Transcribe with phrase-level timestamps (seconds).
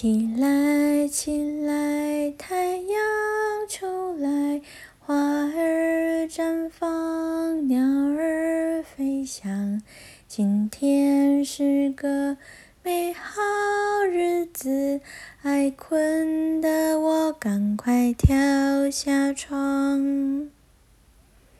[0.00, 2.98] 起来起来太阳
[3.68, 4.62] 出来
[4.98, 7.78] 花儿绽放鸟
[8.16, 9.82] 儿飞翔
[10.26, 12.38] 今天是个
[12.82, 13.42] 美好
[14.10, 15.02] 日子
[15.42, 20.59] 爱困的我赶快跳下床。